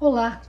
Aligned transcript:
Olá! 0.00 0.40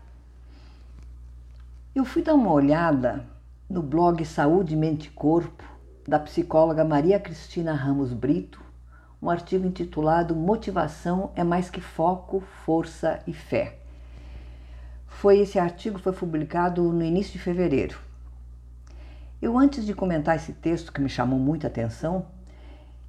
Eu 1.96 2.06
fui 2.06 2.22
dar 2.22 2.36
uma 2.36 2.52
olhada 2.52 3.26
no 3.68 3.82
blog 3.82 4.24
Saúde, 4.24 4.76
Mente 4.76 5.08
e 5.08 5.10
Corpo 5.10 5.64
da 6.08 6.20
psicóloga 6.20 6.86
Maria 6.86 7.20
Cristina 7.20 7.74
Ramos 7.74 8.14
Brito, 8.14 8.62
um 9.20 9.28
artigo 9.28 9.66
intitulado 9.66 10.36
Motivação 10.36 11.32
é 11.36 11.44
mais 11.44 11.68
que 11.68 11.82
foco, 11.82 12.42
força 12.64 13.24
e 13.26 13.34
fé. 13.34 13.80
Foi 15.08 15.40
esse 15.40 15.58
artigo 15.58 15.98
foi 15.98 16.14
publicado 16.14 16.84
no 16.84 17.04
início 17.04 17.34
de 17.34 17.40
fevereiro. 17.40 17.98
Eu 19.42 19.58
antes 19.58 19.84
de 19.84 19.96
comentar 19.96 20.36
esse 20.36 20.54
texto 20.54 20.94
que 20.94 21.02
me 21.02 21.10
chamou 21.10 21.40
muita 21.40 21.66
atenção, 21.66 22.28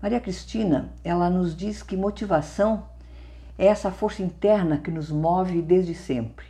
Maria 0.00 0.20
Cristina, 0.20 0.92
ela 1.02 1.28
nos 1.28 1.56
diz 1.56 1.82
que 1.82 1.96
motivação 1.96 2.84
é 3.60 3.66
essa 3.66 3.90
força 3.90 4.22
interna 4.22 4.78
que 4.78 4.90
nos 4.90 5.10
move 5.10 5.60
desde 5.60 5.94
sempre. 5.94 6.46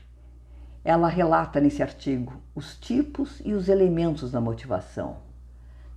Ela 0.85 1.09
relata 1.09 1.61
nesse 1.61 1.83
artigo 1.83 2.35
os 2.55 2.77
tipos 2.77 3.43
e 3.45 3.53
os 3.53 3.69
elementos 3.69 4.31
da 4.31 4.41
motivação. 4.41 5.17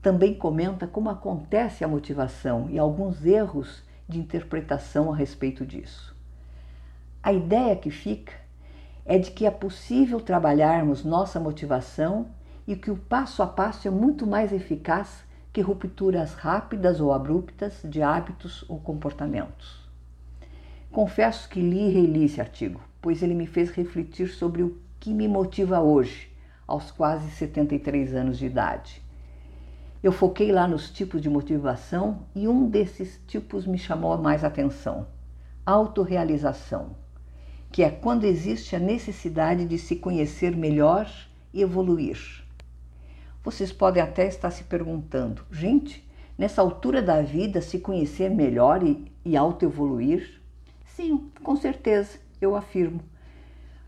Também 0.01 0.33
comenta 0.33 0.87
como 0.87 1.11
acontece 1.11 1.83
a 1.83 1.87
motivação 1.87 2.67
e 2.67 2.79
alguns 2.79 3.23
erros 3.23 3.83
de 4.09 4.17
interpretação 4.17 5.13
a 5.13 5.15
respeito 5.15 5.63
disso. 5.63 6.15
A 7.21 7.31
ideia 7.31 7.75
que 7.75 7.91
fica 7.91 8.33
é 9.05 9.19
de 9.19 9.29
que 9.29 9.45
é 9.45 9.51
possível 9.51 10.19
trabalharmos 10.19 11.05
nossa 11.05 11.39
motivação 11.39 12.25
e 12.65 12.75
que 12.75 12.89
o 12.89 12.97
passo 12.97 13.43
a 13.43 13.45
passo 13.45 13.87
é 13.87 13.91
muito 13.91 14.25
mais 14.25 14.51
eficaz 14.51 15.23
que 15.53 15.61
rupturas 15.61 16.33
rápidas 16.33 16.99
ou 16.99 17.13
abruptas 17.13 17.81
de 17.83 18.01
hábitos 18.01 18.65
ou 18.67 18.79
comportamentos. 18.79 19.82
Confesso 20.93 21.49
que 21.49 21.59
li 21.59 21.87
e 21.87 21.91
reli 21.91 22.25
esse 22.25 22.39
artigo, 22.39 22.79
pois 23.01 23.23
ele 23.23 23.33
me 23.33 23.47
fez 23.47 23.71
refletir 23.71 24.29
sobre 24.29 24.61
o 24.61 24.77
que 24.99 25.11
me 25.11 25.27
motiva 25.27 25.81
hoje, 25.81 26.31
aos 26.67 26.91
quase 26.91 27.31
73 27.31 28.13
anos 28.13 28.37
de 28.37 28.45
idade. 28.45 29.01
Eu 30.03 30.11
foquei 30.11 30.51
lá 30.51 30.67
nos 30.67 30.91
tipos 30.91 31.19
de 31.19 31.31
motivação 31.31 32.27
e 32.35 32.47
um 32.47 32.69
desses 32.69 33.19
tipos 33.25 33.65
me 33.65 33.79
chamou 33.79 34.15
mais 34.19 34.43
atenção: 34.43 35.07
autorrealização, 35.65 36.95
que 37.71 37.81
é 37.81 37.89
quando 37.89 38.25
existe 38.25 38.75
a 38.75 38.79
necessidade 38.79 39.65
de 39.65 39.79
se 39.79 39.95
conhecer 39.95 40.55
melhor 40.55 41.09
e 41.51 41.63
evoluir. 41.63 42.45
Vocês 43.43 43.71
podem 43.71 44.03
até 44.03 44.27
estar 44.27 44.51
se 44.51 44.65
perguntando, 44.65 45.43
gente, 45.49 46.07
nessa 46.37 46.61
altura 46.61 47.01
da 47.01 47.19
vida, 47.19 47.61
se 47.61 47.79
conhecer 47.79 48.29
melhor 48.29 48.83
e, 48.83 49.11
e 49.25 49.35
auto-evoluir? 49.35 50.42
Sim, 50.95 51.31
com 51.41 51.55
certeza, 51.55 52.19
eu 52.39 52.55
afirmo. 52.55 53.01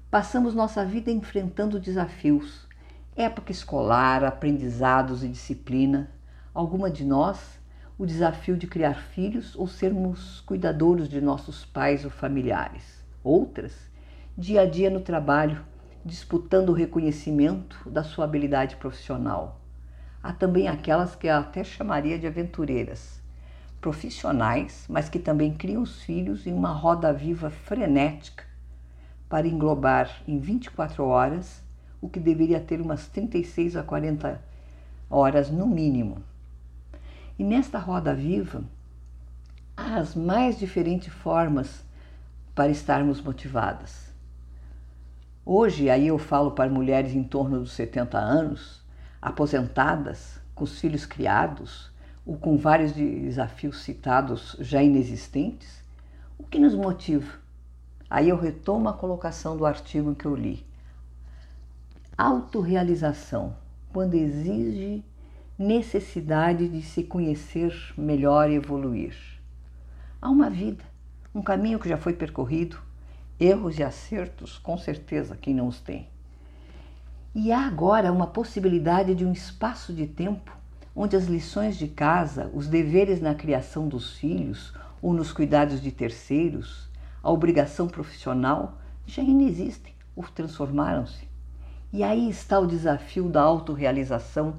Passamos 0.10 0.56
nossa 0.56 0.84
vida 0.84 1.12
enfrentando 1.12 1.80
desafios, 1.80 2.68
época 3.16 3.52
escolar, 3.52 4.24
aprendizados 4.24 5.24
e 5.24 5.28
disciplina. 5.28 6.10
Alguma 6.52 6.90
de 6.90 7.06
nós, 7.06 7.60
o 7.96 8.08
desafio 8.08 8.58
de 8.58 8.66
criar 8.66 8.96
filhos 8.96 9.56
ou 9.56 9.68
sermos 9.68 10.42
cuidadores 10.48 11.08
de 11.08 11.22
nossos 11.22 11.64
pais 11.64 12.04
ou 12.04 12.10
familiares. 12.10 13.06
Outras, 13.24 13.88
dia 14.36 14.62
a 14.62 14.66
dia 14.66 14.90
no 14.90 15.00
trabalho, 15.00 15.64
disputando 16.04 16.70
o 16.70 16.74
reconhecimento 16.74 17.88
da 17.88 18.04
sua 18.04 18.26
habilidade 18.26 18.78
profissional. 18.78 19.62
Há 20.24 20.34
também 20.34 20.68
aquelas 20.68 21.16
que 21.16 21.30
até 21.30 21.64
chamaria 21.64 22.18
de 22.18 22.26
aventureiras, 22.26 23.22
profissionais, 23.86 24.84
mas 24.90 25.10
que 25.10 25.20
também 25.20 25.54
criam 25.54 25.84
os 25.84 26.02
filhos 26.02 26.48
em 26.48 26.52
uma 26.52 26.72
roda 26.72 27.14
viva 27.14 27.52
frenética 27.52 28.44
para 29.30 29.48
englobar 29.48 30.10
em 30.28 30.40
24 30.40 31.06
horas 31.06 31.64
o 32.02 32.10
que 32.10 32.20
deveria 32.20 32.60
ter 32.60 32.82
umas 32.82 33.08
36 33.08 33.76
a 33.76 33.84
40 33.84 34.42
horas 35.08 35.52
no 35.52 35.68
mínimo. 35.68 36.18
E 37.38 37.44
nesta 37.44 37.78
roda 37.78 38.16
viva, 38.16 38.64
há 39.78 39.98
as 39.98 40.16
mais 40.16 40.58
diferentes 40.58 41.14
formas 41.14 41.86
para 42.56 42.72
estarmos 42.72 43.22
motivadas. 43.22 44.12
Hoje, 45.46 45.92
aí 45.92 46.08
eu 46.08 46.18
falo 46.18 46.54
para 46.54 46.72
mulheres 46.72 47.14
em 47.14 47.24
torno 47.24 47.60
dos 47.60 47.74
70 47.74 48.18
anos, 48.18 48.84
aposentadas, 49.22 50.42
com 50.56 50.64
os 50.64 50.80
filhos 50.80 51.06
criados, 51.06 51.94
ou 52.26 52.38
com 52.38 52.58
vários 52.58 52.92
desafios 52.92 53.84
citados 53.84 54.56
já 54.60 54.82
inexistentes, 54.82 55.84
o 56.38 56.44
que 56.44 56.58
nos 56.58 56.74
motiva? 56.74 57.32
Aí 58.10 58.30
eu 58.30 58.38
retomo 58.38 58.90
a 58.90 58.94
colocação 58.94 59.56
do 59.56 59.66
artigo 59.66 60.16
que 60.16 60.26
eu 60.26 60.36
li. 60.36 60.66
Autorrealização, 62.18 63.56
quando 63.94 64.16
exige 64.16 65.04
necessidade 65.58 66.68
de 66.68 66.82
se 66.82 67.04
conhecer 67.04 67.74
melhor 67.98 68.50
e 68.50 68.56
evoluir. 68.56 69.16
Há 70.22 70.30
uma 70.30 70.50
vida, 70.50 70.84
um 71.34 71.42
caminho 71.42 71.80
que 71.80 71.88
já 71.88 71.98
foi 71.98 72.14
percorrido, 72.14 72.78
erros 73.40 73.78
e 73.78 73.84
acertos, 73.84 74.58
com 74.58 74.78
certeza 74.78 75.38
quem 75.38 75.54
não 75.54 75.68
os 75.68 75.80
tem. 75.80 76.08
E 77.34 77.52
há 77.52 77.68
agora 77.68 78.12
uma 78.12 78.28
possibilidade 78.28 79.14
de 79.14 79.26
um 79.26 79.32
espaço 79.32 79.94
de 79.94 80.08
tempo 80.08 80.56
onde 80.96 81.16
as 81.16 81.26
lições 81.26 81.76
de 81.78 81.90
casa, 81.90 82.50
os 82.54 82.68
deveres 82.68 83.20
na 83.20 83.36
criação 83.36 83.88
dos 83.88 84.14
filhos 84.14 84.74
ou 85.02 85.14
nos 85.14 85.34
cuidados 85.34 85.82
de 85.82 85.92
terceiros, 85.92 86.90
a 87.22 87.30
obrigação 87.30 87.88
profissional 87.88 88.78
já 89.06 89.22
inexistem 89.22 89.94
ou 90.16 90.24
transformaram-se. 90.24 91.28
E 91.92 92.02
aí 92.02 92.30
está 92.30 92.58
o 92.60 92.66
desafio 92.66 93.28
da 93.28 93.42
autorrealização 93.42 94.56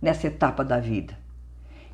nessa 0.00 0.28
etapa 0.28 0.64
da 0.64 0.80
vida. 0.80 1.18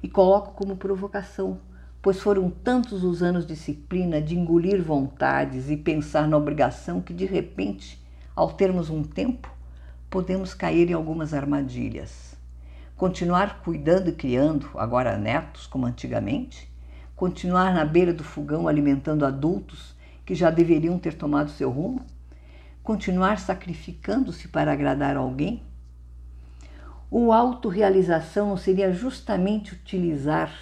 E 0.02 0.08
coloco 0.08 0.52
como 0.52 0.76
provocação, 0.76 1.58
pois 2.00 2.20
foram 2.20 2.48
tantos 2.48 3.02
os 3.02 3.22
anos 3.22 3.44
de 3.44 3.54
disciplina 3.54 4.22
de 4.22 4.38
engolir 4.38 4.82
vontades 4.82 5.68
e 5.68 5.76
pensar 5.76 6.28
na 6.28 6.36
obrigação 6.36 7.00
que 7.00 7.12
de 7.12 7.26
repente, 7.26 8.00
ao 8.36 8.52
termos 8.52 8.88
um 8.88 9.02
tempo, 9.02 9.52
podemos 10.08 10.54
cair 10.54 10.90
em 10.90 10.94
algumas 10.94 11.34
armadilhas 11.34 12.39
continuar 13.00 13.62
cuidando 13.62 14.10
e 14.10 14.12
criando, 14.12 14.68
agora 14.74 15.16
netos, 15.16 15.66
como 15.66 15.86
antigamente, 15.86 16.70
continuar 17.16 17.72
na 17.72 17.82
beira 17.82 18.12
do 18.12 18.22
fogão 18.22 18.68
alimentando 18.68 19.24
adultos 19.24 19.96
que 20.22 20.34
já 20.34 20.50
deveriam 20.50 20.98
ter 20.98 21.14
tomado 21.14 21.48
seu 21.48 21.70
rumo, 21.70 22.04
continuar 22.82 23.38
sacrificando-se 23.38 24.48
para 24.48 24.70
agradar 24.70 25.16
alguém? 25.16 25.62
Ou 27.10 27.32
autorrealização 27.32 28.54
seria 28.58 28.92
justamente 28.92 29.72
utilizar 29.72 30.52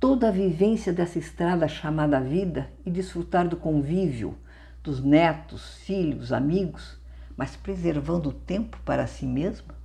toda 0.00 0.28
a 0.28 0.32
vivência 0.32 0.90
dessa 0.90 1.18
estrada 1.18 1.68
chamada 1.68 2.18
vida 2.18 2.70
e 2.86 2.90
desfrutar 2.90 3.46
do 3.46 3.58
convívio 3.58 4.38
dos 4.82 5.04
netos, 5.04 5.74
filhos, 5.84 6.32
amigos, 6.32 6.98
mas 7.36 7.56
preservando 7.56 8.30
o 8.30 8.32
tempo 8.32 8.78
para 8.86 9.06
si 9.06 9.26
mesma? 9.26 9.76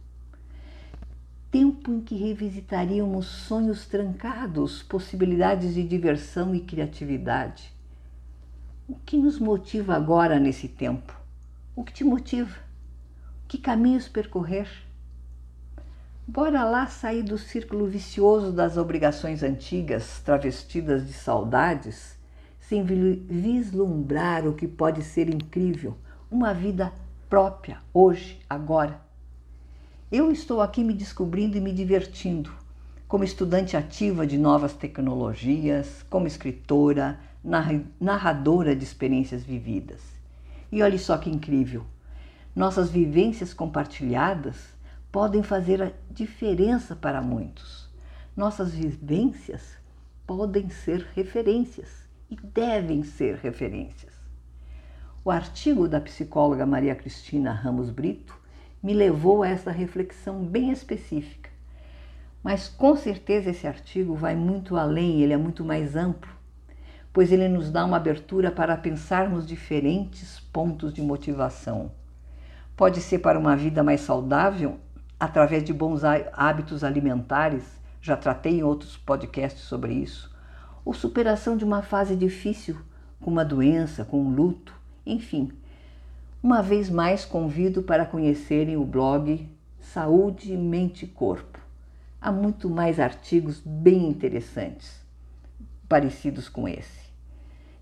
Tempo 1.53 1.91
em 1.91 2.01
que 2.01 2.15
revisitaríamos 2.15 3.27
sonhos 3.27 3.85
trancados, 3.85 4.81
possibilidades 4.81 5.75
de 5.75 5.83
diversão 5.87 6.55
e 6.55 6.59
criatividade. 6.59 7.71
O 8.87 8.95
que 8.95 9.17
nos 9.17 9.37
motiva 9.37 9.93
agora 9.93 10.39
nesse 10.39 10.67
tempo? 10.67 11.15
O 11.75 11.83
que 11.83 11.93
te 11.93 12.03
motiva? 12.03 12.57
Que 13.47 13.59
caminhos 13.59 14.07
percorrer? 14.07 14.67
Bora 16.27 16.63
lá 16.63 16.87
sair 16.87 17.21
do 17.21 17.37
círculo 17.37 17.85
vicioso 17.85 18.51
das 18.51 18.75
obrigações 18.75 19.43
antigas, 19.43 20.21
travestidas 20.21 21.05
de 21.05 21.13
saudades, 21.13 22.17
sem 22.59 22.83
vislumbrar 22.83 24.47
o 24.47 24.55
que 24.55 24.67
pode 24.67 25.03
ser 25.03 25.29
incrível, 25.31 25.95
uma 26.31 26.51
vida 26.51 26.91
própria, 27.29 27.77
hoje, 27.93 28.39
agora. 28.49 29.02
Eu 30.15 30.31
estou 30.31 30.61
aqui 30.61 30.83
me 30.83 30.93
descobrindo 30.93 31.57
e 31.57 31.59
me 31.59 31.73
divertindo, 31.73 32.51
como 33.07 33.23
estudante 33.23 33.75
ativa 33.75 34.27
de 34.27 34.37
novas 34.37 34.71
tecnologias, 34.71 36.05
como 36.07 36.27
escritora, 36.27 37.19
narradora 37.99 38.75
de 38.75 38.83
experiências 38.83 39.43
vividas. 39.43 40.01
E 40.71 40.83
olhe 40.83 40.99
só 40.99 41.17
que 41.17 41.31
incrível! 41.31 41.83
Nossas 42.55 42.91
vivências 42.91 43.55
compartilhadas 43.55 44.75
podem 45.11 45.41
fazer 45.41 45.81
a 45.81 45.91
diferença 46.11 46.95
para 46.95 47.19
muitos. 47.19 47.89
Nossas 48.37 48.71
vivências 48.71 49.79
podem 50.27 50.69
ser 50.69 51.07
referências 51.15 51.89
e 52.29 52.35
devem 52.35 53.01
ser 53.01 53.37
referências. 53.37 54.13
O 55.25 55.31
artigo 55.31 55.87
da 55.87 55.99
psicóloga 55.99 56.67
Maria 56.67 56.93
Cristina 56.93 57.51
Ramos 57.51 57.89
Brito 57.89 58.42
me 58.83 58.93
levou 58.93 59.41
a 59.41 59.47
essa 59.47 59.71
reflexão 59.71 60.43
bem 60.43 60.69
específica. 60.71 61.49
Mas 62.43 62.67
com 62.67 62.95
certeza 62.95 63.49
esse 63.49 63.65
artigo 63.65 64.13
vai 64.13 64.35
muito 64.35 64.75
além, 64.75 65.21
ele 65.21 65.33
é 65.33 65.37
muito 65.37 65.63
mais 65.63 65.95
amplo 65.95 66.43
pois 67.13 67.31
ele 67.31 67.47
nos 67.47 67.69
dá 67.69 67.85
uma 67.85 67.97
abertura 67.97 68.51
para 68.51 68.75
pensarmos 68.75 69.45
diferentes 69.45 70.39
pontos 70.51 70.91
de 70.91 71.01
motivação. 71.01 71.91
Pode 72.75 72.99
ser 73.01 73.19
para 73.19 73.37
uma 73.37 73.55
vida 73.55 73.83
mais 73.83 74.01
saudável, 74.01 74.79
através 75.19 75.63
de 75.63 75.71
bons 75.71 76.01
hábitos 76.03 76.83
alimentares, 76.83 77.63
já 78.01 78.17
tratei 78.17 78.59
em 78.59 78.63
outros 78.63 78.97
podcasts 78.97 79.61
sobre 79.61 79.93
isso, 79.93 80.35
ou 80.83 80.91
superação 80.91 81.55
de 81.55 81.63
uma 81.63 81.83
fase 81.83 82.15
difícil, 82.15 82.75
com 83.21 83.29
uma 83.29 83.45
doença, 83.45 84.03
com 84.03 84.19
um 84.19 84.33
luto, 84.33 84.73
enfim. 85.05 85.51
Uma 86.43 86.61
vez 86.61 86.89
mais 86.89 87.23
convido 87.23 87.81
para 87.83 88.05
conhecerem 88.05 88.75
o 88.75 88.83
blog 88.83 89.49
Saúde, 89.79 90.57
Mente 90.57 91.05
e 91.05 91.07
Corpo. 91.07 91.57
Há 92.19 92.33
muito 92.33 92.69
mais 92.69 92.99
artigos 92.99 93.61
bem 93.65 94.09
interessantes, 94.09 95.01
parecidos 95.87 96.49
com 96.49 96.67
esse. 96.67 97.09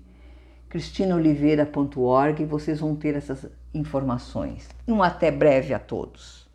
cristinaoliveira.org 0.68 2.44
vocês 2.44 2.80
vão 2.80 2.94
ter 2.94 3.16
essas 3.16 3.46
informações. 3.72 4.68
Um 4.86 5.02
até 5.02 5.30
breve 5.30 5.72
a 5.72 5.78
todos. 5.78 6.47